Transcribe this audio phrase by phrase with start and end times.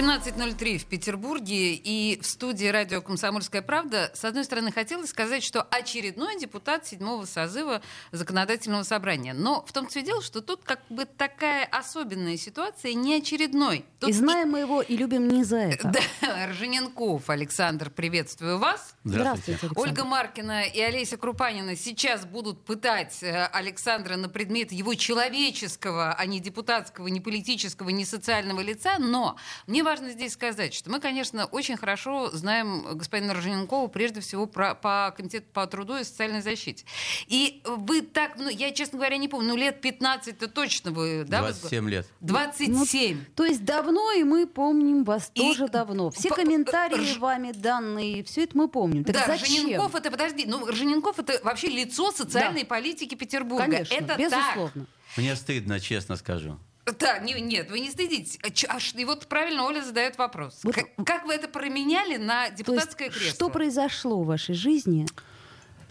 [0.00, 4.10] 17.03 в Петербурге и в студии радио «Комсомольская правда».
[4.14, 9.34] С одной стороны, хотелось сказать, что очередной депутат седьмого созыва законодательного собрания.
[9.34, 13.84] Но в том -то и дело, что тут как бы такая особенная ситуация, не очередной.
[13.98, 15.92] Тут и знаем мы его и любим не за это.
[16.22, 18.94] Да, Ржененков Александр, приветствую вас.
[19.04, 19.80] Здравствуйте, Александр.
[19.80, 26.24] Ольга Маркина и Олеся Крупанина сейчас будут пытать э, Александра на предмет его человеческого, а
[26.24, 28.96] не депутатского, не политического, не социального лица.
[28.98, 34.46] Но мне важно здесь сказать, что мы, конечно, очень хорошо знаем господина Рожененкова прежде всего
[34.46, 36.84] про, по Комитету по труду и социальной защите.
[37.26, 41.40] И вы так, ну, я, честно говоря, не помню, ну, лет 15-то точно вы, да?
[41.40, 42.06] 27 лет.
[42.20, 43.18] 27.
[43.18, 46.10] Ну, то есть давно, и мы помним вас и тоже давно.
[46.12, 47.18] Все по- комментарии Рж...
[47.18, 49.02] вами данные, все это мы помним.
[49.02, 49.64] Так да, зачем?
[49.64, 52.68] Ржененков это, подожди, ну, Ржененков это вообще лицо социальной да.
[52.68, 53.64] политики Петербурга.
[53.64, 54.86] Конечно, это безусловно.
[54.86, 55.16] Так.
[55.16, 56.60] Мне стыдно, честно скажу.
[56.98, 58.38] Да, не, нет, вы не стыдитесь.
[58.68, 60.60] А, и вот правильно Оля задает вопрос.
[60.62, 63.34] Вот, как, как вы это променяли на депутатское есть, кресло?
[63.34, 65.06] Что произошло в вашей жизни?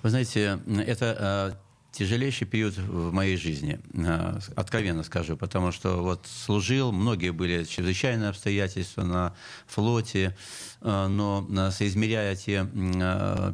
[0.01, 6.27] Вы знаете, это э, тяжелейший период в моей жизни, э, откровенно скажу, потому что вот
[6.27, 9.35] служил, многие были чрезвычайные обстоятельства на
[9.67, 10.35] флоте,
[10.81, 12.65] э, но э, соизмеряя те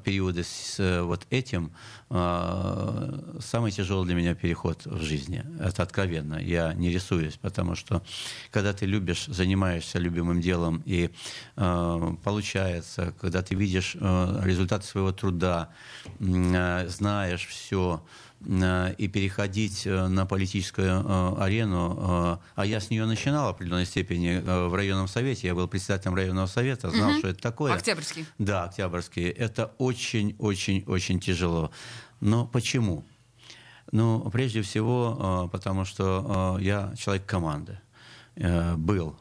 [0.03, 1.72] периоды с вот этим,
[2.08, 5.44] самый тяжелый для меня переход в жизни.
[5.59, 6.36] Это откровенно.
[6.36, 8.03] Я не рисуюсь, потому что
[8.52, 11.09] когда ты любишь, занимаешься любимым делом и
[11.55, 15.70] получается, когда ты видишь результаты своего труда,
[16.20, 18.03] знаешь все,
[18.41, 25.08] и переходить на политическую арену, а я с нее начинал в определенной степени в районном
[25.08, 27.19] совете, я был председателем районного совета, знал, угу.
[27.19, 27.73] что это такое.
[27.73, 28.25] Октябрьский.
[28.38, 29.30] Да, Октябрьский.
[29.30, 31.71] Это очень-очень-очень тяжело.
[32.20, 33.05] Но почему?
[33.92, 37.80] Ну, прежде всего, э, потому что э, я человек команды
[38.36, 39.15] э, был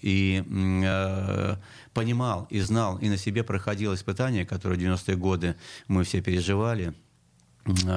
[0.00, 0.42] и
[1.92, 6.94] понимал и знал, и на себе проходил испытания, которые в 90-е годы мы все переживали–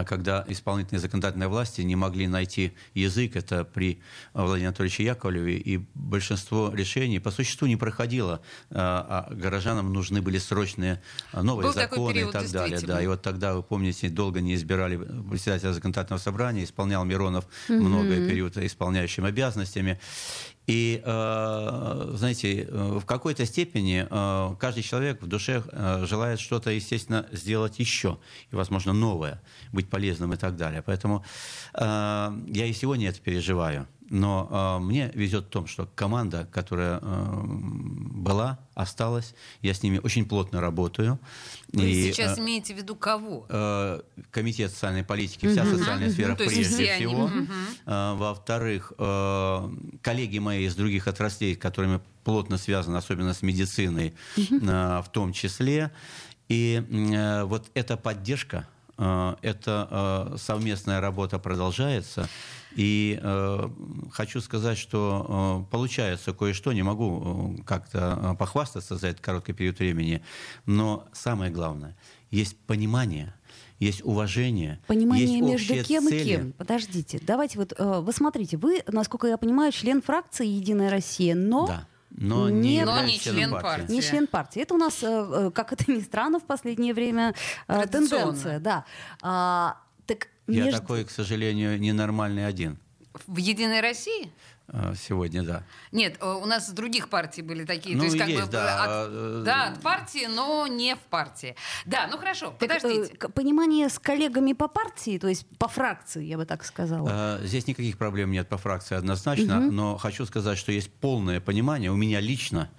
[0.06, 4.02] когда исполнительные законодательные власти не могли найти язык, это при
[4.34, 10.38] Владимире Анатольевиче Яковлеве, и большинство решений по существу не проходило, а, а горожанам нужны были
[10.38, 11.02] срочные
[11.34, 12.80] новые Был законы период, и так далее.
[12.80, 13.02] Да.
[13.02, 17.80] И вот тогда, вы помните, долго не избирали председателя законодательного собрания, исполнял Миронов mm-hmm.
[17.80, 20.00] много период исполняющим обязанностями.
[20.68, 25.64] И, э, знаете, э, в какой-то степени э, каждый человек в душе
[26.04, 28.20] желает что-то, естественно, сделать еще,
[28.52, 29.42] и, возможно, новое,
[29.72, 30.82] быть полезным и так далее.
[30.82, 31.24] Поэтому
[31.74, 33.88] я и сегодня это переживаю.
[34.10, 40.00] Но э, мне везет в том, что команда, которая э, была, осталась, я с ними
[40.02, 41.20] очень плотно работаю.
[41.74, 43.46] Вы и, сейчас э, имеете в виду кого?
[43.50, 44.02] Э,
[44.32, 45.78] комитет социальной политики, вся uh-huh.
[45.78, 46.48] социальная сфера uh-huh.
[46.48, 47.28] прежде всего.
[47.28, 47.48] Uh-huh.
[47.86, 49.70] Э, во-вторых, э,
[50.02, 55.00] коллеги мои из других отраслей, с которыми плотно связаны, особенно с медициной, uh-huh.
[55.00, 55.92] э, в том числе.
[56.48, 59.88] И э, вот эта поддержка, эта
[60.34, 62.28] э, совместная работа продолжается.
[62.76, 63.70] И э,
[64.12, 69.54] хочу сказать, что э, получается кое-что, не могу э, как-то э, похвастаться за этот короткий
[69.54, 70.22] период времени,
[70.66, 71.96] но самое главное,
[72.30, 73.34] есть понимание,
[73.80, 76.22] есть уважение, Понимание есть между кем цели.
[76.22, 76.52] и кем.
[76.54, 81.68] Подождите, давайте вот, э, вы смотрите, вы, насколько я понимаю, член фракции «Единая Россия», но...
[81.68, 81.88] Да.
[82.18, 83.64] Но не, но не член партии.
[83.64, 83.92] партии.
[83.92, 84.62] Не член партии.
[84.62, 87.36] Это у нас, э, как это ни странно, в последнее время
[87.68, 88.60] тенденция.
[88.60, 88.86] Да.
[89.22, 90.82] А, так я между...
[90.82, 92.78] такой, к сожалению, ненормальный один.
[93.28, 94.32] В «Единой России»?
[94.70, 95.64] А, сегодня, да.
[95.94, 97.96] Нет, э, у нас с других партий были такие.
[97.96, 98.84] Ну, то есть, как есть, бы, да.
[98.84, 101.56] От, э, да, от партии, но не в партии.
[101.86, 103.16] Да, ну хорошо, так, подождите.
[103.18, 107.40] Э, понимание с коллегами по партии, то есть по фракции, я бы так сказала.
[107.44, 109.72] Здесь никаких проблем нет по фракции однозначно, угу.
[109.72, 112.70] но хочу сказать, что есть полное понимание у меня лично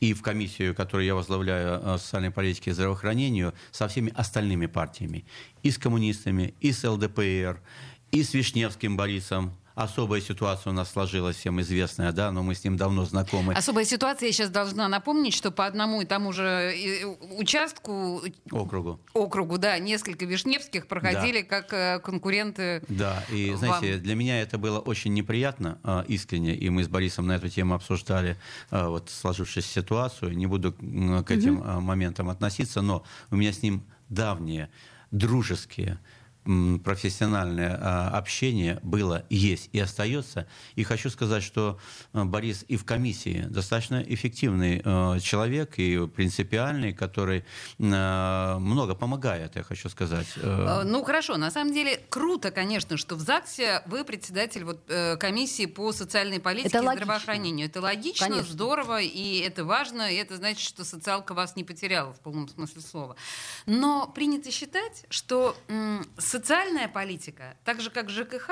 [0.00, 5.24] и в комиссию, которую я возглавляю, социальной политики и здравоохранению, со всеми остальными партиями.
[5.62, 7.60] И с коммунистами, и с ЛДПР,
[8.12, 12.64] и с Вишневским Борисом, особая ситуация у нас сложилась, всем известная, да, но мы с
[12.64, 13.54] ним давно знакомы.
[13.54, 17.06] Особая ситуация, я сейчас должна напомнить, что по одному и тому же э,
[17.38, 18.20] участку...
[18.50, 19.00] Округу.
[19.14, 21.46] Округу, да, несколько Вишневских проходили да.
[21.46, 23.58] как э, конкуренты Да, и, вам.
[23.58, 27.48] знаете, для меня это было очень неприятно, э, искренне, и мы с Борисом на эту
[27.48, 28.36] тему обсуждали
[28.70, 31.80] вот сложившуюся ситуацию, не буду к этим угу.
[31.80, 34.70] моментам относиться, но у меня с ним давние,
[35.10, 35.98] дружеские,
[36.84, 37.74] профессиональное
[38.08, 40.46] общение было, есть и остается.
[40.76, 41.78] И хочу сказать, что
[42.12, 44.80] Борис и в комиссии достаточно эффективный
[45.20, 47.44] человек и принципиальный, который
[47.78, 50.26] много помогает, я хочу сказать.
[50.36, 54.80] Ну хорошо, на самом деле круто, конечно, что в ЗАГСе вы председатель вот,
[55.20, 57.66] комиссии по социальной политике это и здравоохранению.
[57.66, 58.52] Это логично, конечно.
[58.52, 62.80] здорово, и это важно, и это значит, что социалка вас не потеряла в полном смысле
[62.80, 63.16] слова.
[63.66, 66.06] Но принято считать, что м,
[66.38, 68.50] социальная политика, так же как ЖКХ,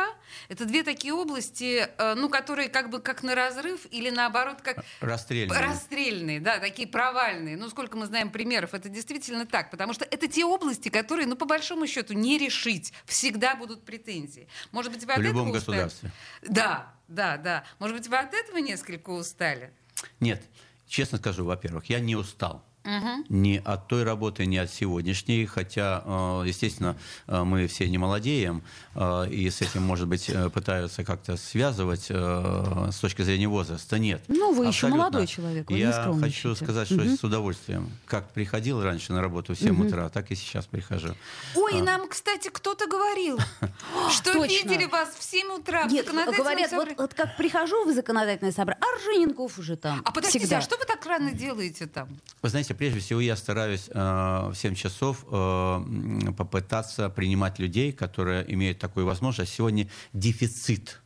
[0.48, 4.84] это две такие области, э, ну, которые как бы как на разрыв или наоборот как...
[5.00, 5.60] Расстрельные.
[5.60, 7.56] Расстрельные, да, такие провальные.
[7.56, 11.36] Ну, сколько мы знаем примеров, это действительно так, потому что это те области, которые, ну,
[11.36, 12.92] по большому счету, не решить.
[13.04, 14.48] Всегда будут претензии.
[14.72, 16.10] Может быть, вы от В любом государстве.
[16.42, 17.64] Да, да, да.
[17.78, 19.72] Может быть, вы от этого несколько устали?
[20.18, 20.42] Нет.
[20.88, 22.64] Честно скажу, во-первых, я не устал.
[22.86, 23.24] Угу.
[23.28, 25.44] Ни от той работы, ни от сегодняшней.
[25.46, 26.96] Хотя, э, естественно,
[27.26, 28.62] э, мы все не молодеем,
[28.94, 33.98] э, и с этим, может быть, пытаются как-то связывать с точки зрения возраста.
[33.98, 34.22] Нет.
[34.28, 34.68] Ну, вы Абсолютно.
[34.68, 35.70] еще молодой человек.
[35.70, 37.16] Вы Я хочу сказать, что угу.
[37.16, 37.90] с удовольствием.
[38.06, 39.86] Как приходил раньше на работу в 7 угу.
[39.86, 41.14] утра, так и сейчас прихожу.
[41.54, 41.82] Ой, а.
[41.82, 43.38] нам, кстати, кто-то говорил,
[44.10, 49.58] что видели вас в 7 утра Нет, говорят, вот как прихожу в законодательное собрание, Арженинков
[49.58, 52.08] уже там А подождите, а что вы так рано делаете там?
[52.42, 58.52] Вы знаете, прежде всего я стараюсь э, в 7 часов э, попытаться принимать людей, которые
[58.52, 59.52] имеют такую возможность.
[59.52, 61.00] Сегодня дефицит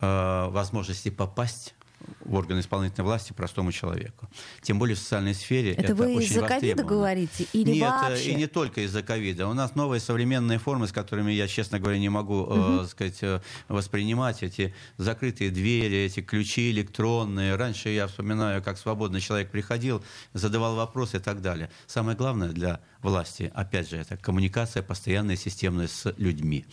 [0.00, 1.74] э, возможности попасть
[2.20, 4.28] в органы исполнительной власти простому человеку.
[4.60, 7.46] Тем более в социальной сфере это, это вы очень из-за ковида говорите?
[7.52, 8.30] Или Нет, вообще?
[8.30, 9.48] и не только из-за ковида.
[9.48, 12.82] У нас новые современные формы, с которыми я, честно говоря, не могу угу.
[12.82, 14.42] э, сказать, э, воспринимать.
[14.42, 17.56] Эти закрытые двери, эти ключи электронные.
[17.56, 20.02] Раньше я вспоминаю, как свободный человек приходил,
[20.32, 21.70] задавал вопросы и так далее.
[21.86, 26.64] Самое главное для власти, опять же, это коммуникация постоянная, системная с людьми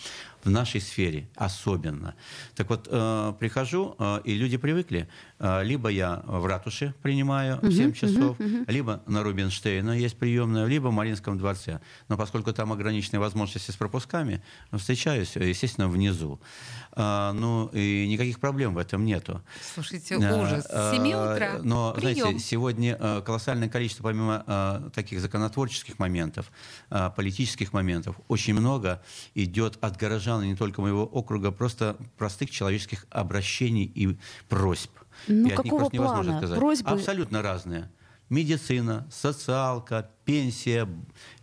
[0.43, 2.15] в нашей сфере особенно.
[2.55, 5.09] Так вот, э, прихожу, э, и люди привыкли.
[5.39, 8.37] Э, либо я в ратуше принимаю в 7 часов,
[8.67, 11.81] либо на Рубинштейна есть приемная, либо в Маринском дворце.
[12.07, 14.41] Но поскольку там ограниченные возможности с пропусками,
[14.71, 16.39] встречаюсь, естественно, внизу.
[16.93, 19.41] Э, ну, и никаких проблем в этом нету.
[19.73, 20.65] Слушайте, ужас.
[20.65, 21.59] С 7 э, утра.
[21.63, 22.15] Но, Прием.
[22.15, 26.18] знаете, сегодня э, колоссальное количество, помимо э, таких законотворческих моментов,
[26.89, 29.01] э, политических моментов, очень много
[29.35, 34.17] идет от горожан не только моего округа, просто простых человеческих обращений и
[34.47, 34.91] просьб.
[35.27, 36.59] Ну, и какого от них просто невозможно сказать.
[36.59, 36.89] Просьбы...
[36.89, 37.91] Абсолютно разные.
[38.29, 40.87] Медицина, социалка, пенсия.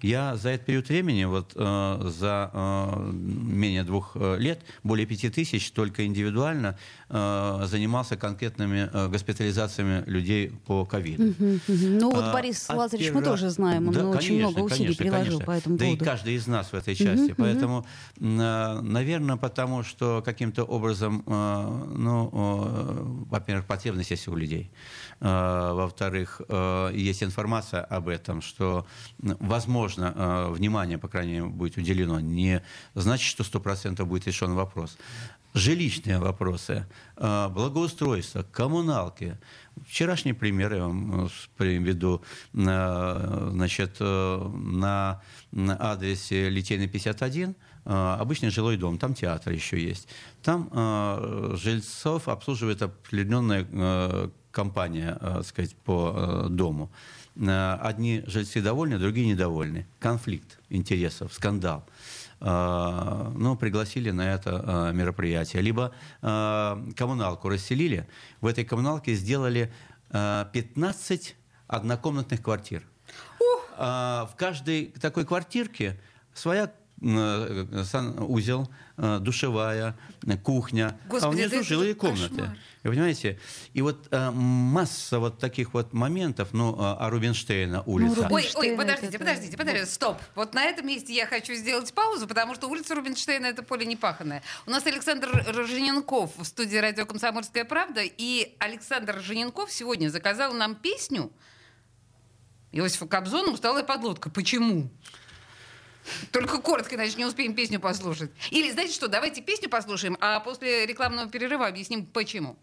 [0.02, 5.30] Я за этот период времени, вот э, за э, менее двух э, лет, более пяти
[5.30, 6.78] тысяч только индивидуально
[7.08, 11.30] э, занимался конкретными э, госпитализациями людей по ковиду.
[11.30, 14.60] Угу, Ну вот а, Борис а, Лазаревич мы тоже знаем, он да, очень конечно, много
[14.60, 15.46] усилий конечно, приложил конечно.
[15.46, 15.96] по этому поводу.
[15.96, 17.32] Да и каждый из нас в этой части.
[17.32, 17.86] Угу, Поэтому, угу.
[18.20, 24.70] э, наверное, потому что каким-то образом, э, ну, э, во-первых, потребность есть у людей.
[25.20, 28.75] Э, во-вторых, э, есть информация об этом, что
[29.18, 32.62] возможно, э, внимание, по крайней мере, будет уделено, не
[32.94, 34.96] значит, что 100% будет решен вопрос.
[35.54, 36.86] Жилищные вопросы,
[37.16, 39.38] э, благоустройство, коммуналки.
[39.88, 42.22] Вчерашний пример я вам э, приведу.
[42.52, 50.08] Значит, на адресе Литейный 51 обычный жилой дом, там театр еще есть.
[50.42, 50.68] Там
[51.56, 56.90] жильцов обслуживает определенная компания, так сказать, по дому.
[57.38, 59.86] Э, одни жильцы довольны, другие недовольны.
[59.98, 61.84] Конфликт интересов, скандал.
[62.40, 65.62] Э, ну, пригласили на это э, мероприятие.
[65.62, 68.08] Либо коммуналку расселили.
[68.40, 69.72] В этой коммуналке сделали
[70.10, 72.82] 15 однокомнатных квартир.
[73.76, 76.00] В каждой такой квартирке
[76.32, 79.96] своя узел, душевая,
[80.42, 82.34] кухня, Господи, а внизу жилые комнаты.
[82.34, 82.58] Кошмар.
[82.82, 83.38] Понимаете?
[83.72, 88.28] И вот э, масса вот таких вот моментов, ну, э, а Рубинштейна улица.
[88.28, 90.18] Ну, ой, ой, подождите, подождите, подождите, стоп.
[90.34, 94.42] Вот на этом месте я хочу сделать паузу, потому что улица Рубинштейна— это поле непаханное.
[94.66, 100.76] У нас Александр Рожененков в студии радио «Комсомольская правда», и Александр Рожененков сегодня заказал нам
[100.76, 101.32] песню
[102.72, 104.30] Иосифа Кобзона «Усталая подлодка».
[104.30, 104.90] Почему?
[106.32, 108.30] Только коротко, иначе не успеем песню послушать.
[108.50, 112.56] Или, знаете что, давайте песню послушаем, а после рекламного перерыва объясним, почему.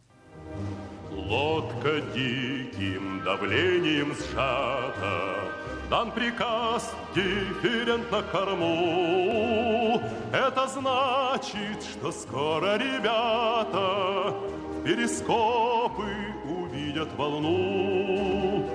[1.11, 5.53] Лодка диким давлением сжата,
[5.89, 10.01] Дан приказ дифферент на корму.
[10.31, 16.09] Это значит, что скоро ребята В перископы
[16.45, 18.65] увидят волну.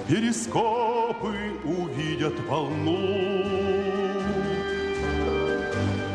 [0.00, 3.63] В перископы увидят волну.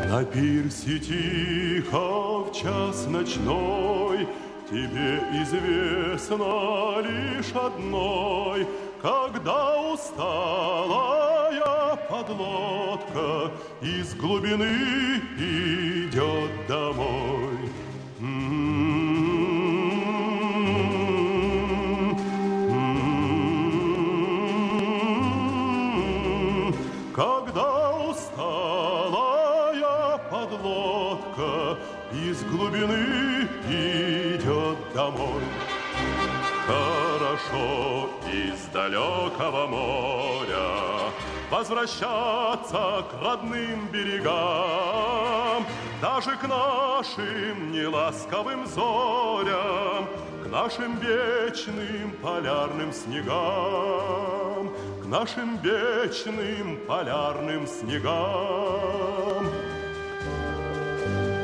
[0.09, 4.27] На пирсе тихо в час ночной
[4.67, 8.65] Тебе известно лишь одной,
[9.03, 11.15] Когда усталая
[12.09, 13.51] подлодка
[13.83, 17.49] Из глубины идет домой.
[32.79, 35.43] Глубины идет домой.
[36.67, 41.12] Хорошо из далекого моря
[41.50, 45.65] Возвращаться к родным берегам
[46.00, 50.07] Даже к нашим неласковым зорям
[50.43, 54.71] К нашим вечным полярным снегам
[55.01, 59.58] К нашим вечным полярным снегам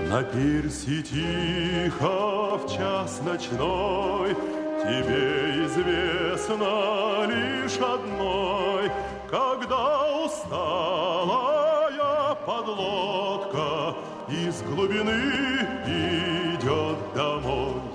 [0.10, 4.36] на пирсе тихо в час ночной
[4.84, 8.92] Тебе известно лишь одной,
[9.30, 11.66] Когда усталая
[12.46, 13.96] подлодка
[14.30, 15.22] Из глубины
[15.88, 17.95] идет домой.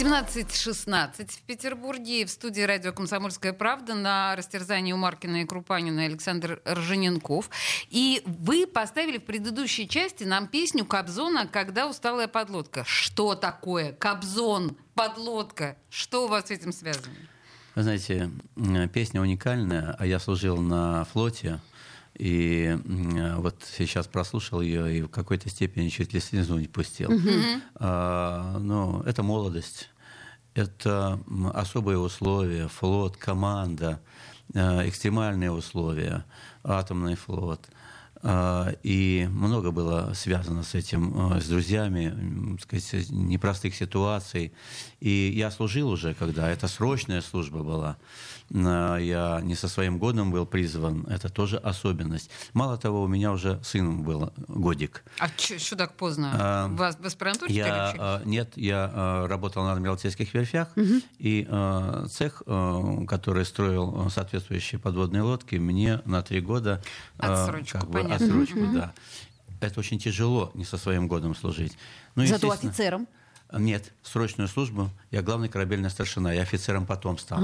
[0.00, 2.24] 17.16 в Петербурге.
[2.24, 7.50] В студии радио «Комсомольская правда» на растерзании у Маркина и Крупанина Александр Ржененков.
[7.90, 12.82] И вы поставили в предыдущей части нам песню Кобзона «Когда усталая подлодка».
[12.86, 15.76] Что такое Кобзон, подлодка?
[15.90, 17.14] Что у вас с этим связано?
[17.74, 18.30] Вы знаете,
[18.94, 21.60] песня уникальная, а я служил на флоте,
[22.14, 22.76] и
[23.36, 27.10] вот сейчас прослушал ее и в какой-то степени чуть ли слезу не пустил.
[27.10, 27.60] Mm-hmm.
[27.76, 29.89] А, ну, это молодость,
[30.60, 31.20] это
[31.54, 34.00] особые условия, флот, команда,
[34.54, 36.24] а, экстремальные условия,
[36.62, 37.68] атомный флот–
[38.22, 44.52] а, и много было связано с этим, а, с друзьями, сказать, непростых ситуаций.
[45.00, 47.96] И я служил уже, когда это срочная служба была.
[48.52, 51.06] А, я не со своим годом был призван.
[51.06, 52.30] Это тоже особенность.
[52.52, 55.04] Мало того, у меня уже сын был годик.
[55.18, 56.30] А что так поздно?
[56.34, 60.68] А, Вас в аспирантуре я, Нет, я работал на Адмиралтейских верфях.
[60.76, 60.94] Угу.
[61.18, 61.48] И
[62.10, 62.42] цех,
[63.08, 66.82] который строил соответствующие подводные лодки, мне на три года...
[67.18, 68.74] Отсрочку, как бы, отсрочку, mm-hmm.
[68.74, 68.92] да.
[69.60, 71.76] Это очень тяжело не со своим годом служить.
[72.14, 73.06] Ну, Зато офицером?
[73.52, 74.90] Нет, срочную службу.
[75.10, 76.32] Я главный корабельный старшина.
[76.32, 77.40] Я офицером потом стал.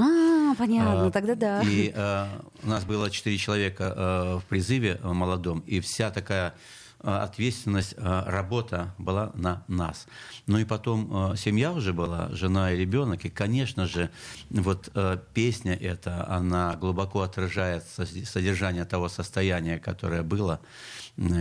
[0.46, 1.62] А, понятно, а, тогда да.
[1.62, 2.28] И а,
[2.62, 6.54] у нас было четыре человека а, в призыве а, молодом, и вся такая
[6.98, 10.06] ответственность, работа была на нас.
[10.46, 14.10] Ну и потом семья уже была, жена и ребенок, и, конечно же,
[14.48, 14.90] вот
[15.34, 20.58] песня эта, она глубоко отражает содержание того состояния, которое было,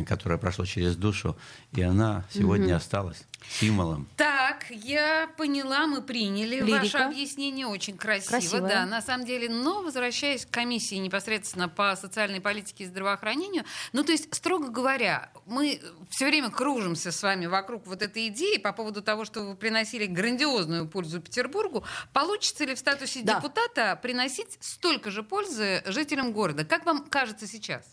[0.06, 1.38] которое прошло через душу,
[1.72, 2.76] и она сегодня угу.
[2.76, 4.08] осталась символом.
[4.18, 6.80] Так, я поняла, мы приняли Лирика.
[6.80, 8.70] ваше объяснение, очень красиво, Красивая.
[8.70, 9.50] да, на самом деле.
[9.50, 15.30] Но возвращаясь к комиссии непосредственно по социальной политике и здравоохранению, ну то есть, строго говоря,
[15.46, 19.56] мы все время кружимся с вами вокруг вот этой идеи по поводу того, что вы
[19.56, 21.84] приносили грандиозную пользу Петербургу.
[22.14, 23.36] Получится ли в статусе да.
[23.36, 26.66] депутата приносить столько же пользы жителям города?
[26.66, 27.86] Как вам кажется сейчас?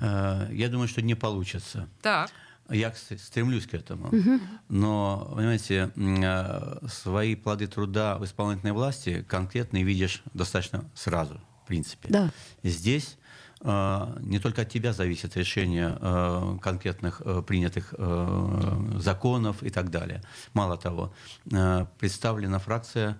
[0.00, 1.88] Э, я думаю, что не получится.
[2.02, 2.30] Так.
[2.70, 4.06] Я стремлюсь к этому.
[4.06, 4.40] Угу.
[4.68, 12.08] Но, понимаете, э, свои плоды труда в исполнительной власти конкретно видишь достаточно сразу, в принципе.
[12.08, 12.30] Да.
[12.62, 13.18] Здесь
[13.60, 17.94] э, не только от тебя зависит решение э, конкретных принятых
[18.98, 20.22] законов и так далее.
[20.54, 21.12] Мало того,
[21.98, 23.18] представлена фракция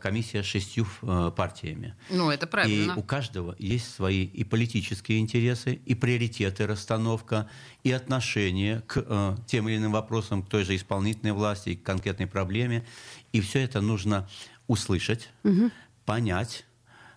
[0.00, 1.94] комиссия с шестью э, партиями.
[2.08, 2.92] Ну, это правильно.
[2.92, 7.48] И у каждого есть свои и политические интересы, и приоритеты, расстановка,
[7.84, 12.26] и отношение к э, тем или иным вопросам, к той же исполнительной власти, к конкретной
[12.26, 12.86] проблеме.
[13.32, 14.28] И все это нужно
[14.68, 15.70] услышать, угу.
[16.06, 16.64] понять,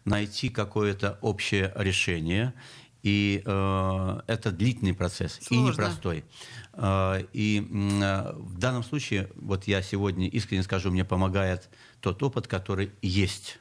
[0.05, 2.53] найти какое-то общее решение
[3.03, 5.65] И э, это длительный процесс Сложно.
[5.65, 6.25] и непростой.
[6.73, 11.69] Э, и э, в данном случае, вот я сегодня искренне скажу, мне помогает
[11.99, 13.59] тот опыт, который есть.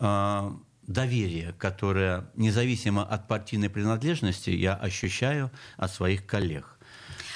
[0.00, 0.50] Э,
[0.86, 6.77] доверие, которое независимо от партийной принадлежности я ощущаю от своих коллег.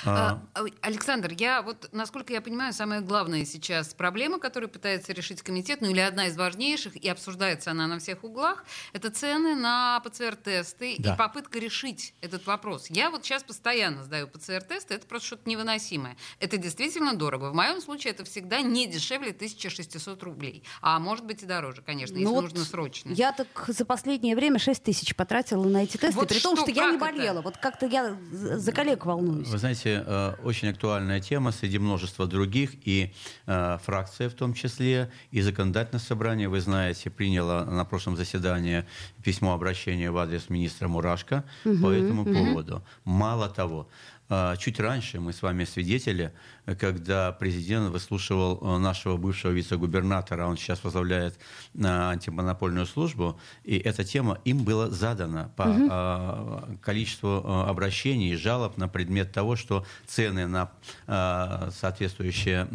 [0.05, 5.43] А, а, Александр, я вот, насколько я понимаю, самая главная сейчас проблема, которую пытается решить
[5.43, 10.01] комитет, ну или одна из важнейших, и обсуждается она на всех углах, это цены на
[10.01, 11.15] ПЦР-тесты да.
[11.15, 12.87] и попытка решить этот вопрос.
[12.89, 16.17] Я вот сейчас постоянно сдаю ПЦР-тесты, это просто что-то невыносимое.
[16.41, 17.51] Это действительно дорого.
[17.51, 22.15] В моем случае это всегда не дешевле 1600 рублей, а может быть и дороже, конечно,
[22.15, 23.13] если ну вот нужно срочно.
[23.13, 26.65] Я так за последнее время 6 тысяч потратила на эти тесты, вот при что, том,
[26.65, 27.39] что я не болела.
[27.39, 27.43] Это?
[27.43, 29.49] Вот как-то я за коллег волнуюсь.
[29.49, 33.13] Вы знаете, э, очень актуальная тема среди множества других, и
[33.47, 38.85] э, фракция в том числе, и законодательное собрание, вы знаете, приняло на прошлом заседании
[39.23, 42.33] письмо обращения в адрес министра Мурашко угу, по этому угу.
[42.33, 42.83] поводу.
[43.05, 43.89] Мало того,
[44.29, 46.33] э, чуть раньше мы с вами свидетели
[46.79, 51.35] когда президент выслушивал э, нашего бывшего вице-губернатора, он сейчас возглавляет
[51.75, 56.79] э, антимонопольную службу, и эта тема им была задана по угу.
[56.81, 60.71] количеству обращений и жалоб на предмет того, что цены на
[61.07, 62.69] соответствующие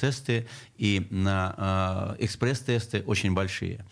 [0.00, 3.84] тесты и на экспресс-тесты очень большие.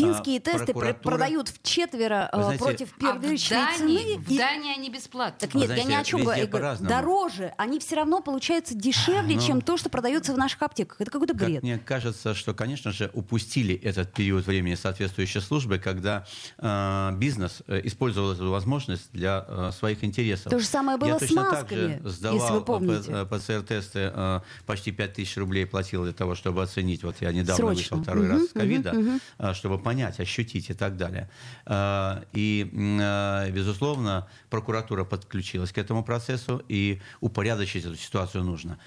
[0.00, 1.16] Финские а, тесты прокуратура...
[1.16, 4.24] продают в четверо знаете, против первичной а в Дании, цены.
[4.24, 5.40] В Дании они бесплатные.
[5.40, 6.48] Так нет, знаете, я ни о чем говорю.
[6.80, 7.52] Дороже.
[7.58, 9.40] Они все равно получаются дешевле, Но...
[9.40, 11.00] чем то, что продается в наших аптеках.
[11.00, 11.56] Это какой-то бред.
[11.56, 16.26] Как мне кажется, что, конечно же, упустили этот период времени соответствующие службы, когда
[16.58, 20.50] э, бизнес э, использовал эту возможность для э, своих интересов.
[20.50, 23.10] То же самое было я с масками, сдавал если вы помните.
[23.10, 27.04] Э, ПЦР-тесты, э, почти 5 тысяч рублей платил для того, чтобы оценить.
[27.04, 27.76] Вот я недавно Срочно.
[27.76, 29.54] вышел второй угу, раз с ковида, угу, угу.
[29.54, 31.30] чтобы понять, ощутить и так далее.
[31.66, 38.78] Э, и, э, безусловно, прокуратура подключилась к этому процессу и упорядочила упорядочить эту ситуацию нужно.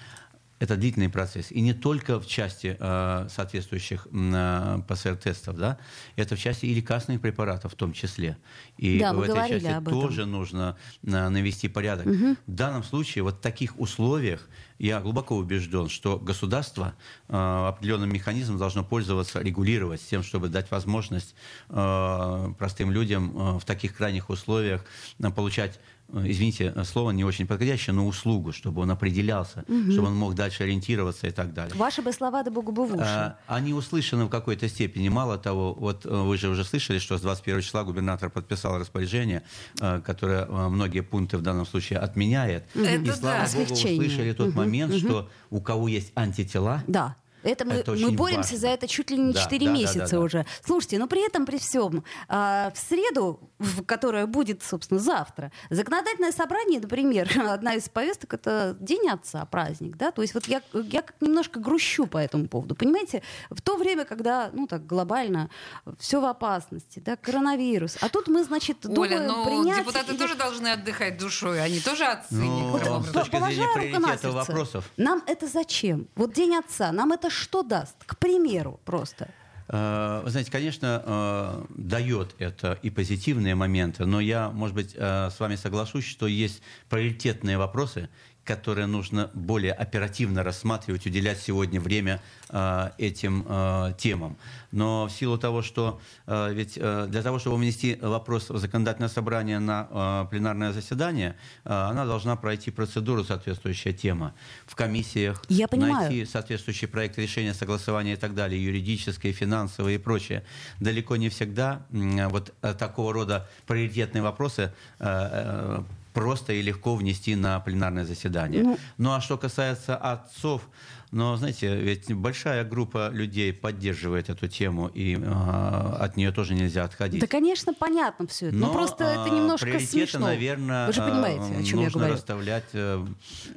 [0.60, 1.50] Это длительный процесс.
[1.50, 5.78] И не только в части э, соответствующих э, ПЦР-тестов, да,
[6.16, 8.36] это в части и лекарственных препаратов в том числе.
[8.78, 10.00] И да, в этой части об этом.
[10.00, 12.06] тоже нужно э, навести порядок.
[12.06, 12.36] Угу.
[12.46, 14.48] В данном случае, вот в таких условиях,
[14.78, 16.94] я глубоко убежден, что государство
[17.28, 17.36] э,
[17.68, 21.34] определенным механизмом должно пользоваться, регулировать тем, чтобы дать возможность
[21.68, 24.84] э, простым людям э, в таких крайних условиях
[25.18, 25.80] э, получать
[26.12, 29.92] извините, э, слово не очень подходящее, но услугу, чтобы он определялся, угу.
[29.92, 31.74] чтобы он мог дальше ориентироваться и так далее.
[31.76, 33.04] Ваши бы слова да богу бы в уши.
[33.04, 35.08] А, они услышаны в какой-то степени.
[35.08, 39.42] Мало того, вот вы же уже слышали, что с 21 числа губернатор подписал распоряжение,
[39.78, 42.64] которое многие пункты в данном случае отменяет.
[42.74, 43.58] Это и слава да.
[43.58, 44.58] богу, услышали тот угу.
[44.58, 44.98] момент, угу.
[44.98, 48.58] что у кого есть антитела, да это мы, это мы боремся важно.
[48.58, 50.20] за это чуть ли не да, 4 да, месяца да, да, да.
[50.20, 50.46] уже.
[50.64, 56.32] Слушайте, но при этом, при всем, а, в среду, в, которая будет, собственно, завтра, законодательное
[56.32, 61.02] собрание, например, одна из повесток это День Отца, праздник, да, то есть вот я, я
[61.02, 65.50] как немножко грущу по этому поводу, понимаете, в то время, когда, ну так, глобально
[65.98, 69.78] все в опасности, да, коронавирус, а тут мы, значит, Оля, думаем ну, принять...
[69.80, 70.18] депутаты или...
[70.18, 72.34] тоже должны отдыхать душой, они тоже отцы.
[72.34, 74.90] Ну, вот, с точки зрения приоритета вопросов.
[74.96, 76.08] Нам это зачем?
[76.14, 77.96] Вот День Отца, нам это что даст?
[78.06, 79.28] К примеру, просто.
[79.68, 85.30] Э, вы знаете, конечно, э, дает это и позитивные моменты, но я, может быть, э,
[85.30, 88.08] с вами соглашусь, что есть приоритетные вопросы,
[88.44, 94.36] которые нужно более оперативно рассматривать, уделять сегодня время э, этим э, темам.
[94.70, 99.08] Но в силу того, что э, ведь э, для того, чтобы внести вопрос в законодательное
[99.08, 104.34] собрание на э, пленарное заседание, э, она должна пройти процедуру соответствующая тема
[104.66, 110.44] в комиссиях, Я найти соответствующий проект решения, согласования и так далее, юридическое, финансовое и прочее.
[110.80, 115.82] Далеко не всегда э, вот э, такого рода приоритетные вопросы э, э,
[116.14, 118.62] просто и легко внести на пленарное заседание.
[118.62, 120.62] Ну, ну а что касается отцов,
[121.10, 126.82] но, знаете, ведь большая группа людей поддерживает эту тему, и э, от нее тоже нельзя
[126.84, 127.20] отходить.
[127.20, 128.56] Да, конечно, понятно все это.
[128.56, 130.26] Но, но просто это немножко приоритеты, смешно.
[130.26, 132.14] наверное, Вы же понимаете, о чем нужно я говорю.
[132.14, 133.06] расставлять э,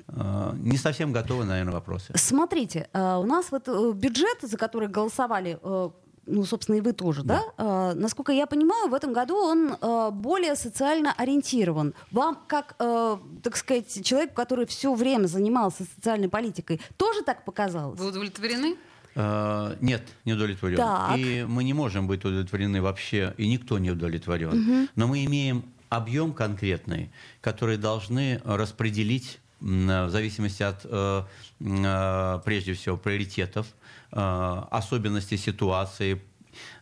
[0.07, 2.13] э, не совсем готовы, наверное, вопросы.
[2.15, 5.89] Смотрите, э, у нас вот э, бюджет, за который голосовали э,
[6.27, 7.41] ну, собственно, и вы тоже, да?
[7.57, 7.91] да?
[7.91, 11.93] Э, насколько я понимаю, в этом году он э, более социально ориентирован.
[12.11, 17.99] Вам, как, э, так сказать, человек, который все время занимался социальной политикой, тоже так показалось?
[17.99, 18.75] Вы удовлетворены?
[19.15, 20.77] Uh, нет, не удовлетворен.
[20.77, 21.17] Так.
[21.17, 24.49] И мы не можем быть удовлетворены вообще, и никто не удовлетворен.
[24.49, 24.89] Угу.
[24.95, 27.09] Но мы имеем объем конкретный,
[27.41, 31.23] который должны распределить в зависимости от, э,
[31.59, 33.67] э, прежде всего, приоритетов,
[34.11, 36.21] Э, особенности ситуации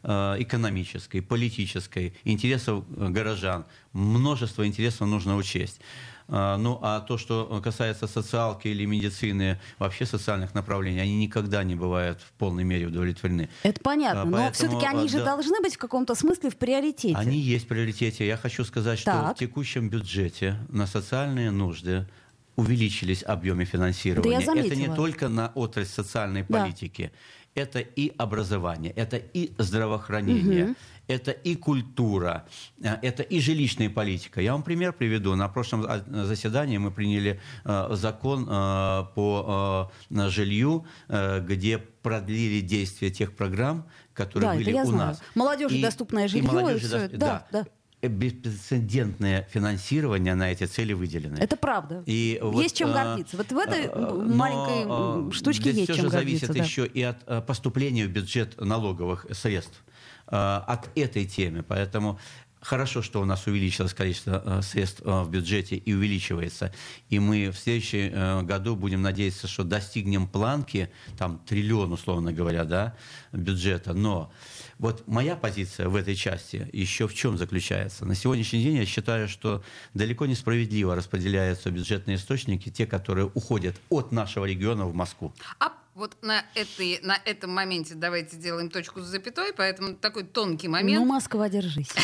[0.03, 3.65] экономической, политической, интересов горожан.
[3.91, 5.81] Множество интересов нужно учесть.
[6.29, 12.21] Ну, а то, что касается социалки или медицины, вообще социальных направлений, они никогда не бывают
[12.21, 13.49] в полной мере удовлетворены.
[13.63, 17.17] Это понятно, а, но все-таки они же да, должны быть в каком-то смысле в приоритете.
[17.17, 18.25] Они есть в приоритете.
[18.25, 19.35] Я хочу сказать, что так.
[19.35, 22.07] в текущем бюджете на социальные нужды
[22.55, 24.45] увеличились объемы финансирования.
[24.45, 27.11] Да это не только на отрасль социальной политики.
[27.13, 27.19] Да
[27.55, 30.75] это и образование, это и здравоохранение, угу.
[31.07, 32.45] это и культура,
[32.81, 34.41] э, это и жилищная политика.
[34.41, 35.35] Я вам пример приведу.
[35.35, 35.87] На прошлом
[36.25, 44.55] заседании мы приняли э, закон э, по жилью, где продлили действие тех программ, которые да,
[44.55, 45.09] были у знаю.
[45.09, 45.21] нас.
[45.33, 46.43] Молодежи и, доступное жилье.
[46.43, 47.07] И молодежи, и все.
[47.09, 47.47] Да, да.
[47.51, 47.65] да
[48.01, 51.37] беспрецедентное финансирование на эти цели выделено.
[51.37, 52.03] Это правда.
[52.05, 53.37] И вот, есть чем гордиться.
[53.37, 55.95] Вот в этой но, маленькой штучке есть чем гордиться.
[55.95, 56.63] Все же зависит да.
[56.63, 59.83] еще и от поступления в бюджет налоговых средств.
[60.27, 61.61] От этой темы.
[61.61, 62.19] Поэтому
[62.65, 66.73] Хорошо, что у нас увеличилось количество средств в бюджете и увеличивается.
[67.09, 72.95] И мы в следующем году будем надеяться, что достигнем планки, там триллион, условно говоря, да,
[73.31, 73.93] бюджета.
[73.93, 74.31] Но
[74.79, 78.03] вот моя позиция в этой части еще в чем заключается?
[78.03, 84.11] На сегодняшний день я считаю, что далеко несправедливо распределяются бюджетные источники, те, которые уходят от
[84.11, 85.35] нашего региона в Москву.
[85.59, 90.67] А вот на, этой, на этом моменте давайте сделаем точку с запятой, поэтому такой тонкий
[90.67, 90.99] момент.
[90.99, 91.89] Ну, Москва, держись.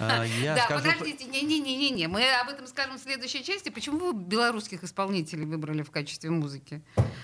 [0.00, 3.68] А, да, подождите, не-не-не, мы об этом скажем в следующей части.
[3.68, 6.82] Почему вы белорусских исполнителей выбрали в качестве музыки?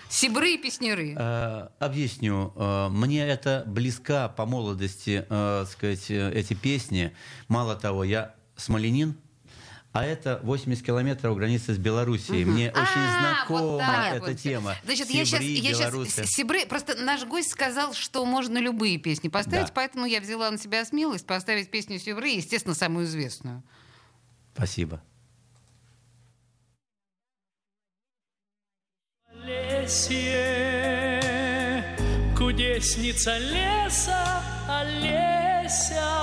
[0.09, 1.16] Сибры и песнеры.
[1.18, 2.52] А, объясню.
[2.54, 5.24] А, мне это близко по молодости,
[5.68, 7.14] сказать, э, эти песни.
[7.48, 9.16] Мало того, я смоленин,
[9.92, 12.44] а это 80 километров границы с Белоруссией.
[12.44, 12.53] Угу.
[12.53, 14.38] Мне а, очень знакома вот так, эта вот.
[14.38, 14.76] тема.
[14.85, 19.29] Значит, Сибри, я сейчас, я сейчас Сибры, просто наш гость сказал, что можно любые песни
[19.29, 19.72] поставить, да.
[19.74, 23.64] поэтому я взяла на себя смелость поставить песню Сибры, естественно, самую известную.
[24.55, 25.03] Спасибо.
[29.42, 30.85] Олесье,
[32.37, 36.19] кудесница леса, Олеся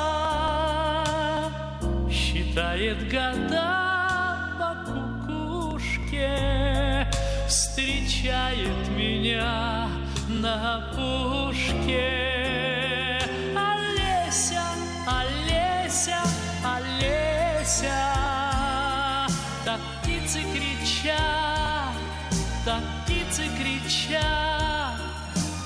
[2.58, 4.74] считает года по
[5.28, 6.32] кукушке,
[7.48, 9.88] встречает меня
[10.28, 12.10] на пушке.
[13.56, 14.63] Олеся,
[15.06, 16.17] Олеся,
[16.65, 18.02] Олеся,
[19.63, 21.93] так птицы кричат,
[22.65, 25.00] так птицы кричат,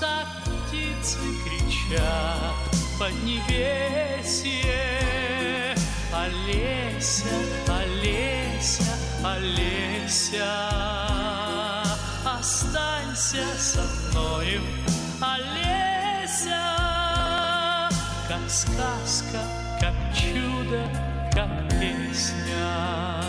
[0.01, 2.55] так птицы кричат
[2.99, 4.81] под небесье.
[7.23, 7.33] Олеся,
[7.67, 10.45] Олеся, Олеся,
[12.25, 13.81] останься со
[14.11, 14.61] мною,
[15.21, 16.61] Олеся,
[18.27, 19.41] как сказка,
[19.79, 20.87] как чудо,
[21.33, 23.21] как песня.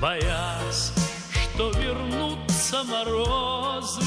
[0.00, 0.92] Боясь,
[1.32, 4.02] что вернутся морозы,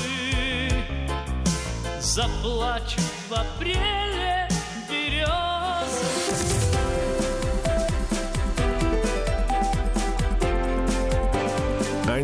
[2.00, 3.77] заплачут в апреле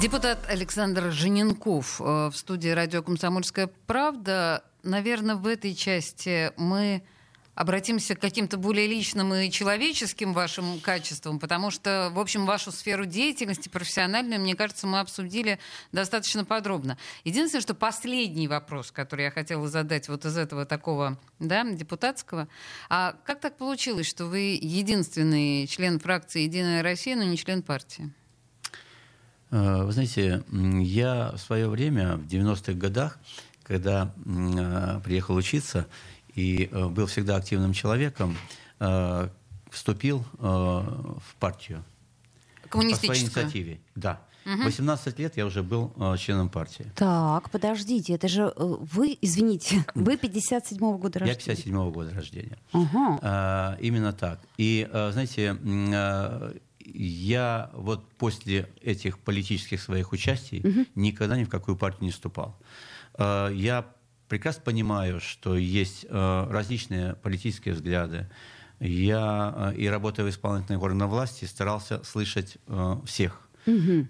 [0.00, 4.62] Депутат Александр Жененков э, в студии радио «Комсомольская правда».
[4.84, 7.02] Наверное, в этой части мы
[7.56, 13.06] обратимся к каким-то более личным и человеческим вашим качествам, потому что, в общем, вашу сферу
[13.06, 15.58] деятельности профессиональную, мне кажется, мы обсудили
[15.90, 16.96] достаточно подробно.
[17.24, 22.46] Единственное, что последний вопрос, который я хотела задать вот из этого такого, да, депутатского,
[22.88, 28.12] а как так получилось, что вы единственный член фракции «Единая Россия», но не член партии?
[29.50, 33.18] Э, вы знаете, я в свое время, в 90-х годах,
[33.62, 35.86] когда э, приехал учиться
[36.34, 38.36] и э, был всегда активным человеком,
[39.70, 41.82] вступил в партию.
[42.70, 44.20] По своей инициативе, да.
[44.46, 44.62] Угу.
[44.62, 46.86] 18 лет я уже был членом партии.
[46.94, 51.42] Так, подождите, это же вы, извините, вы 57-го года рождения.
[51.44, 52.56] Я 57-го года рождения.
[52.72, 53.18] Угу.
[53.80, 54.38] Именно так.
[54.58, 55.56] И, знаете,
[56.94, 60.86] я вот после этих политических своих участий угу.
[60.94, 62.58] никогда ни в какую партию не вступал.
[63.18, 63.86] Э, я
[64.28, 68.28] прекрасно понимаю, что есть э, различные политические взгляды,
[68.80, 72.58] я и работая в исполнительной органах власти старался слышать
[73.06, 73.40] всех.
[73.66, 74.06] Угу.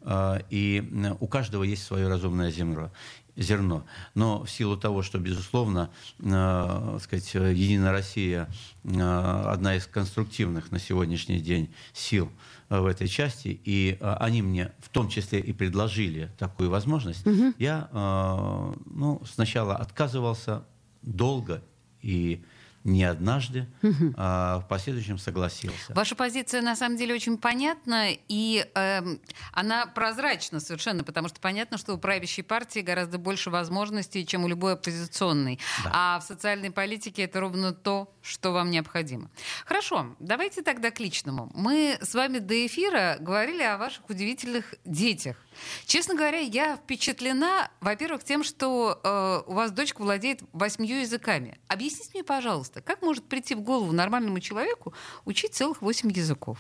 [0.50, 2.92] И у каждого есть свое разумное зерно
[3.38, 3.86] зерно.
[4.14, 8.48] Но в силу того, что, безусловно, э, сказать, Единая Россия
[8.84, 12.30] э, одна из конструктивных на сегодняшний день сил
[12.68, 17.54] в этой части, и э, они мне в том числе и предложили такую возможность, угу.
[17.58, 20.64] я э, ну, сначала отказывался
[21.02, 21.62] долго
[22.02, 22.44] и
[22.88, 24.14] не однажды, угу.
[24.16, 25.94] а в последующем согласился.
[25.94, 29.02] Ваша позиция на самом деле очень понятна, и э,
[29.52, 34.48] она прозрачна совершенно, потому что понятно, что у правящей партии гораздо больше возможностей, чем у
[34.48, 35.58] любой оппозиционной.
[35.84, 35.90] Да.
[35.94, 39.30] А в социальной политике это ровно то, что вам необходимо.
[39.66, 41.50] Хорошо, давайте тогда к личному.
[41.54, 45.36] Мы с вами до эфира говорили о ваших удивительных детях.
[45.86, 51.58] Честно говоря, я впечатлена, во-первых, тем, что э, у вас дочка владеет восьмью языками.
[51.68, 54.94] Объясните мне, пожалуйста, как может прийти в голову нормальному человеку
[55.24, 56.58] учить целых восемь языков?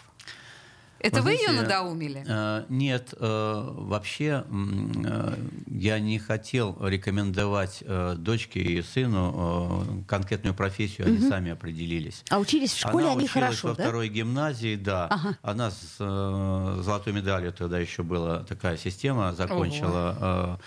[1.00, 2.24] Это вы, вы ее надоумили?
[2.26, 5.34] Э, нет, э, вообще э,
[5.66, 7.84] я не хотел рекомендовать
[8.16, 11.16] дочке и сыну конкретную профессию, угу.
[11.16, 12.24] они сами определились.
[12.30, 13.82] А учились в школе Она они училась хорошо, во да?
[13.84, 15.06] второй гимназии, да.
[15.06, 15.38] Ага.
[15.42, 20.58] Она с золотой медалью тогда еще была такая система, закончила,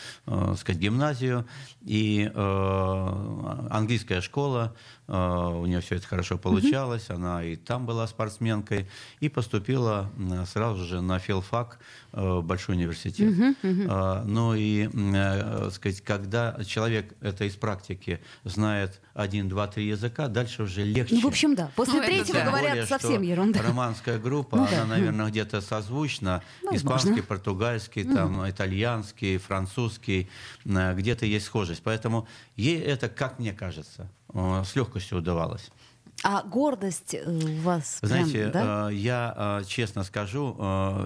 [0.58, 1.46] сказать, гимназию
[1.82, 4.76] и английская школа
[5.12, 7.15] у нее все это хорошо получалось, mm-hmm.
[7.15, 8.88] она и там была спортсменкой,
[9.19, 10.10] и поступила
[10.45, 11.80] сразу же на филфак
[12.11, 13.30] э, большой университет.
[13.30, 13.56] Mm-hmm.
[13.63, 14.24] Mm-hmm.
[14.26, 20.63] Ну и, э, сказать, когда человек это из практики знает один, два, три языка, дальше
[20.63, 21.15] уже легче.
[21.15, 21.71] Ну, в общем, да.
[21.76, 22.45] После ну, третьего да.
[22.45, 23.62] говорят более, совсем ерунда.
[23.62, 24.86] Романская группа, ну, она, да.
[24.86, 26.43] наверное, где-то созвучна.
[26.63, 26.78] Возможно.
[26.78, 28.13] Испанский, португальский, mm.
[28.13, 30.30] там, итальянский, французский,
[30.65, 31.82] где-то есть схожесть.
[31.84, 35.69] Поэтому ей это, как мне кажется, Э, с легкостью удавалось.
[36.23, 38.89] А гордость э, у вас Знаете, прям, да?
[38.89, 40.55] Э, я честно скажу,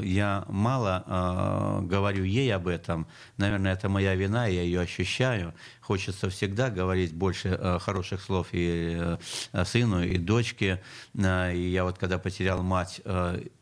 [0.02, 3.08] я мало говорю ей об этом.
[3.38, 5.54] Наверное, это моя вина, я ее ощущаю.
[5.82, 9.18] Хочется всегда говорить больше хороших слов и
[9.66, 10.82] сыну, и дочке.
[11.14, 13.02] И я вот когда потерял мать,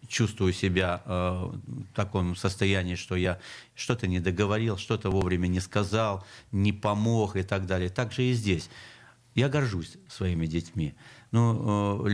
[0.07, 1.59] чувствую себя в
[1.93, 3.39] таком состоянии, что я
[3.75, 7.89] что-то не договорил, что-то вовремя не сказал, не помог и так далее.
[7.89, 8.69] Так же и здесь.
[9.35, 10.93] Я горжусь своими детьми.
[11.33, 12.05] Ну,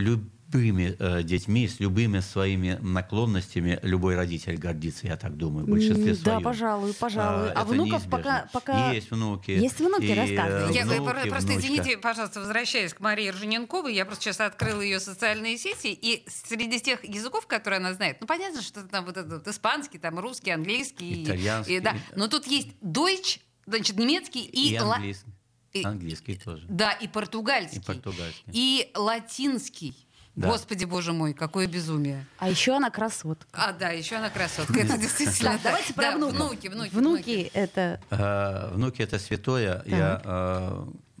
[0.50, 6.14] любыми э, детьми, с любыми своими наклонностями любой родитель гордится, я так думаю, в большинстве
[6.14, 6.38] своем.
[6.38, 7.50] Да, пожалуй, пожалуй.
[7.50, 8.92] А, а внуков пока, пока...
[8.92, 9.52] Есть внуки.
[9.52, 10.78] Есть внуки, и, рассказывайте.
[10.78, 11.66] Я, внуки, просто внучка.
[11.66, 16.80] извините, пожалуйста, возвращаясь к Марии Ржененковой, я просто сейчас открыла ее социальные сети, и среди
[16.80, 21.24] тех языков, которые она знает, ну, понятно, что там вот этот испанский, там русский, английский.
[21.24, 21.76] Итальянский.
[21.76, 24.72] И, да, но тут есть Deutsch, значит, немецкий и...
[24.72, 25.30] И английский.
[25.72, 26.64] И, Английский тоже.
[26.68, 27.78] Да, и португальский.
[27.78, 28.44] И португальский.
[28.52, 29.94] И латинский.
[30.36, 30.48] Да.
[30.48, 32.24] Господи, боже мой, какое безумие.
[32.38, 33.46] А еще она красотка.
[33.52, 34.78] А, да, еще она красотка.
[34.80, 35.58] Это действительно.
[35.62, 36.68] Давайте про внуки.
[36.68, 37.50] Внуки, внуки.
[37.52, 38.00] это...
[38.10, 39.82] А, внуки это святое.
[39.86, 40.22] Я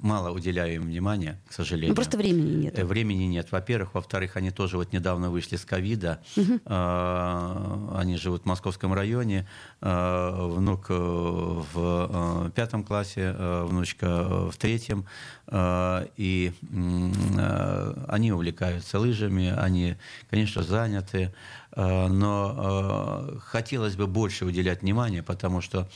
[0.02, 1.90] мало уделяю им внимания, к сожалению.
[1.90, 2.78] Ну, просто времени нет.
[2.78, 3.94] Э, времени нет, во-первых.
[3.94, 6.20] Во-вторых, они тоже вот недавно вышли с ковида.
[6.36, 6.60] Угу.
[6.66, 9.46] Они живут в московском районе.
[9.80, 15.06] А, внук э, в э, пятом классе, внучка в третьем.
[16.16, 16.52] И
[18.08, 19.96] они увлекаются лыжами, они,
[20.30, 21.34] конечно, заняты.
[21.76, 25.88] Но хотелось бы больше уделять внимания, потому что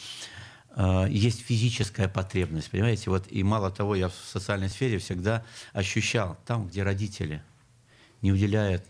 [1.09, 3.11] есть физическая потребность, понимаете?
[3.11, 7.43] Вот, и мало того, я в социальной сфере всегда ощущал, там, где родители
[8.23, 8.85] не уделяют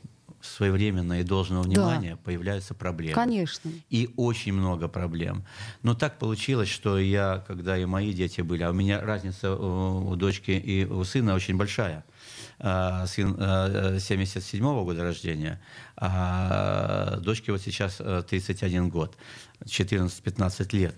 [0.45, 2.17] своевременного и должного внимания, да.
[2.23, 3.15] появляются проблемы.
[3.15, 3.71] Конечно.
[3.91, 5.45] И очень много проблем.
[5.83, 10.11] Но так получилось, что я, когда и мои дети были, а у меня разница у,
[10.11, 12.05] у дочки и у сына очень большая.
[12.59, 15.61] А, сын 77 -го года рождения,
[15.97, 19.17] а дочке вот сейчас 31 год,
[19.65, 20.95] 14-15 лет.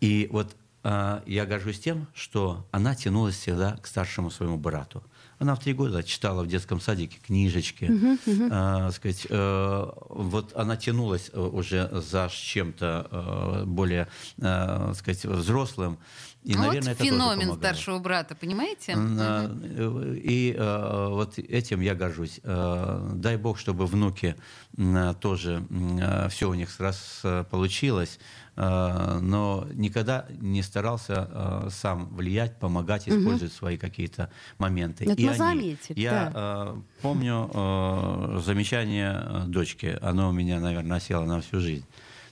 [0.00, 5.02] И вот э, я горжусь тем, что она тянулась всегда к старшему своему брату.
[5.38, 7.84] Она в три года читала в детском садике книжечки.
[7.84, 8.88] Uh-huh, uh-huh.
[8.88, 14.08] Э, сказать, э, вот она тянулась э, уже за чем-то э, более
[14.38, 15.98] э, сказать, взрослым.
[16.42, 18.92] И, вот наверное, это феномен старшего брата, понимаете?
[18.92, 20.16] Uh-huh.
[20.16, 22.40] И э, вот этим я горжусь.
[22.44, 24.36] Э, дай бог, чтобы внуки
[24.76, 28.18] э, тоже э, все у них раз получилось.
[28.56, 33.58] Э, но никогда не старался э, сам влиять, помогать, использовать угу.
[33.58, 35.04] свои какие-то моменты.
[35.04, 36.32] Это и мы они, заметили, я да.
[36.34, 41.86] Э, помню замечание дочки, оно у меня, наверное, осело на всю жизнь.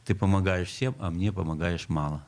[0.05, 2.27] Ты помогаешь всем, а мне помогаешь мало.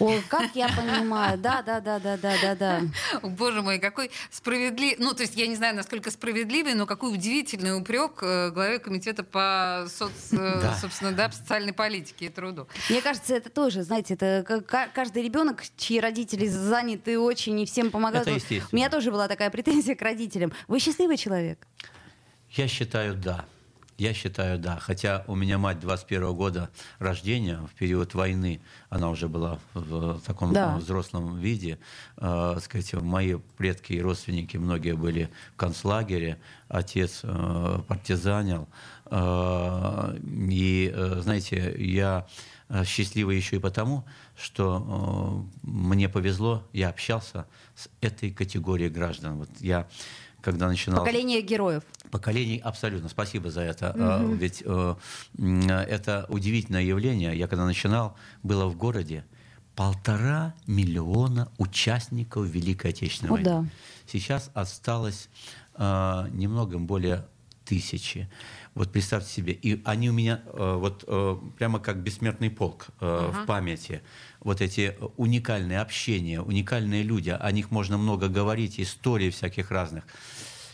[0.00, 2.82] Ой, как я понимаю, да, да, да, да, да, да, да.
[3.22, 7.76] Боже мой, какой справедливый, ну, то есть я не знаю, насколько справедливый, но какой удивительный
[7.76, 10.76] упрек э, главе комитета по соц, э, да.
[10.80, 12.68] собственно, да, социальной политике и труду.
[12.88, 14.44] Мне кажется, это тоже, знаете, это
[14.94, 18.28] каждый ребенок, чьи родители заняты очень и всем помогают.
[18.28, 20.52] Это У меня тоже была такая претензия к родителям.
[20.68, 21.66] Вы счастливый человек?
[22.50, 23.44] Я считаю, да.
[23.98, 24.78] Я считаю, да.
[24.78, 30.52] Хотя у меня мать 21 года рождения, в период войны, она уже была в таком
[30.52, 30.76] да.
[30.76, 31.80] взрослом виде.
[32.16, 36.38] Э, сказать, мои предки и родственники, многие были в концлагере.
[36.68, 38.68] Отец э, партизанил.
[39.06, 42.28] Э, и, э, знаете, я
[42.84, 44.04] счастливый еще и потому,
[44.36, 49.38] что э, мне повезло, я общался с этой категорией граждан.
[49.38, 49.88] Вот я
[50.40, 51.00] когда начинал...
[51.00, 51.82] Поколение героев.
[52.10, 53.08] Поколений, абсолютно.
[53.08, 53.90] Спасибо за это.
[53.90, 54.34] Угу.
[54.34, 54.94] Ведь э,
[55.36, 57.36] это удивительное явление.
[57.36, 59.24] Я когда начинал, было в городе
[59.74, 63.44] полтора миллиона участников Великой Отечественной О, войны.
[63.44, 63.66] Да.
[64.06, 65.28] Сейчас осталось
[65.74, 67.26] э, немного более
[67.64, 68.28] тысячи.
[68.74, 73.04] Вот представьте себе, и они у меня э, вот э, прямо как бессмертный полк э,
[73.04, 73.42] uh-huh.
[73.42, 74.02] в памяти.
[74.40, 80.04] Вот эти уникальные общения, уникальные люди, о них можно много говорить, истории всяких разных.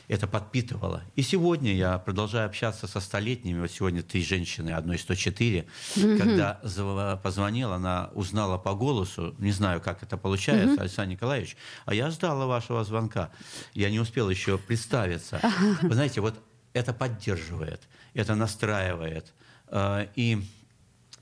[0.08, 1.02] Это подпитывало.
[1.16, 3.60] И сегодня я продолжаю общаться со столетними.
[3.60, 5.66] Вот сегодня три женщины, одной 104.
[5.96, 6.18] Mm-hmm.
[6.18, 10.80] Когда позвонила, она узнала по голосу, не знаю, как это получается, mm-hmm.
[10.80, 13.30] Александр Николаевич, а я ждала вашего звонка.
[13.72, 15.40] Я не успел еще представиться.
[15.82, 16.34] Вы знаете, вот
[16.74, 17.80] это поддерживает,
[18.12, 19.32] это настраивает.
[19.68, 20.42] Э, и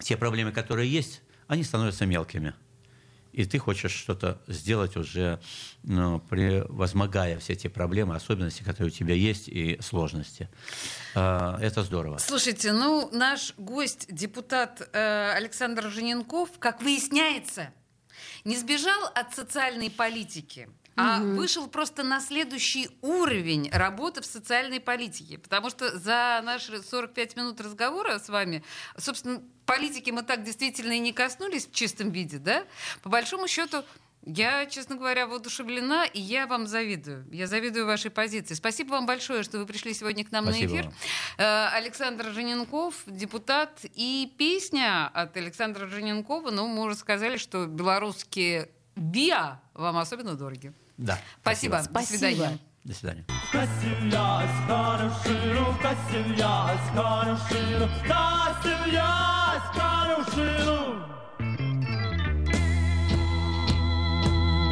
[0.01, 2.55] те проблемы, которые есть, они становятся мелкими.
[3.33, 5.41] И ты хочешь что-то сделать уже,
[5.83, 10.49] ну, превозмогая все эти проблемы, особенности, которые у тебя есть, и сложности.
[11.15, 12.19] Э, это здорово.
[12.19, 17.73] Слушайте, ну, наш гость, депутат э, Александр Жененков, как выясняется,
[18.45, 21.37] не сбежал от социальной политики– а угу.
[21.37, 25.39] вышел просто на следующий уровень работы в социальной политике.
[25.39, 28.63] Потому что за наши 45 минут разговора с вами,
[28.99, 32.65] собственно, политики мы так действительно и не коснулись в чистом виде, да?
[33.03, 33.85] По большому счету,
[34.25, 37.27] я, честно говоря, воодушевлена, и я вам завидую.
[37.33, 38.55] Я завидую вашей позиции.
[38.55, 40.93] Спасибо вам большое, что вы пришли сегодня к нам Спасибо на эфир.
[41.39, 48.71] Э, Александр Жененков, депутат, и песня от Александра Жененкова, ну, мы уже сказали, что белорусские
[48.95, 50.73] ВИА вам особенно дороги.
[51.03, 51.19] Да.
[51.41, 51.83] Спасибо.
[51.83, 52.13] Спасибо.
[52.13, 52.59] До свидания.
[52.85, 53.25] До свидания.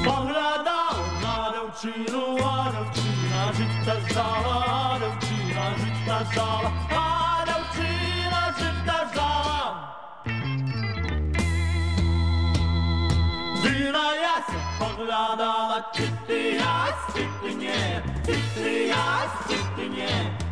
[0.04, 1.50] Поглядав на
[14.80, 18.02] Погладала чистая, степене,
[18.88, 20.08] я, степене,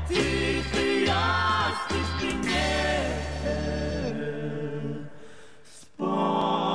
[0.07, 2.69] чистая, степене.
[5.64, 6.69] Сподобался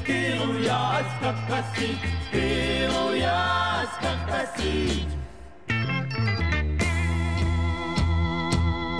[0.00, 1.98] косить, кинул ясь, как косить,
[2.30, 5.08] кинул ясь, как косить.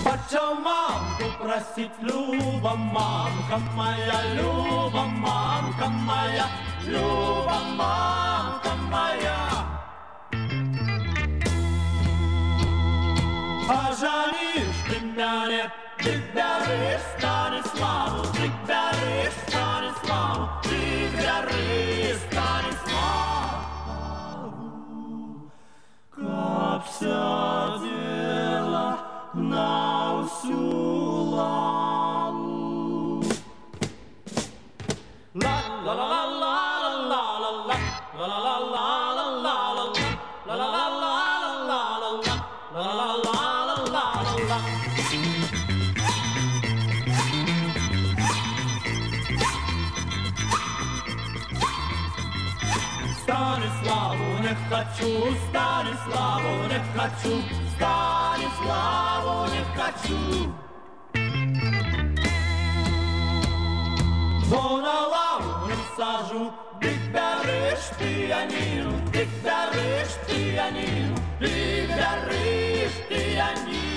[0.04, 6.46] Почем мамку просить, Люба, мамка моя, Люба, мамка моя,
[6.86, 8.29] Люба, мамка
[53.22, 55.11] Станиславу не хочу,
[55.49, 57.32] Станиславу не хочу,
[57.74, 60.20] Станиславу не хочу.
[64.51, 64.80] Бо
[69.42, 73.90] даришь пианино, ты даришь пианино.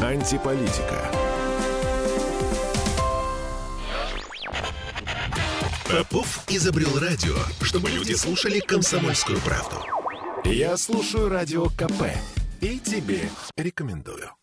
[0.00, 1.10] Антиполитика.
[5.90, 9.76] Попов изобрел радио, чтобы люди слушали комсомольскую правду.
[10.44, 12.04] Я слушаю радио КП
[12.60, 14.37] и тебе рекомендую.